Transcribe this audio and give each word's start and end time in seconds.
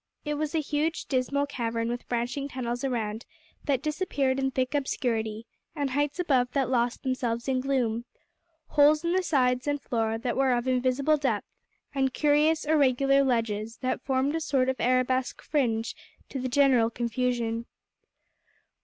It 0.25 0.33
was 0.33 0.55
a 0.55 0.59
huge 0.61 1.05
dismal 1.05 1.45
cavern 1.45 1.87
with 1.87 2.09
branching 2.09 2.47
tunnels 2.47 2.83
around 2.83 3.23
that 3.65 3.83
disappeared 3.83 4.39
in 4.39 4.49
thick 4.49 4.73
obscurity, 4.73 5.45
and 5.75 5.91
heights 5.91 6.19
above 6.19 6.51
that 6.53 6.71
lost 6.71 7.03
themselves 7.03 7.47
in 7.47 7.61
gloom; 7.61 8.05
holes 8.69 9.03
in 9.03 9.11
the 9.13 9.21
sides 9.21 9.67
and 9.67 9.79
floor 9.79 10.17
that 10.17 10.35
were 10.35 10.53
of 10.53 10.67
invisible 10.67 11.17
depth, 11.17 11.45
and 11.93 12.15
curious 12.15 12.65
irregular 12.65 13.23
ledges, 13.23 13.77
that 13.83 14.01
formed 14.01 14.33
a 14.33 14.41
sort 14.41 14.69
of 14.69 14.77
arabesque 14.81 15.39
fringe 15.43 15.95
to 16.29 16.39
the 16.39 16.49
general 16.49 16.89
confusion. 16.89 17.67